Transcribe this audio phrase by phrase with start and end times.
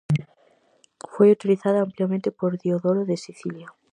[1.13, 3.67] Foi utilizada ampliamente por Diodoro de Sicilia.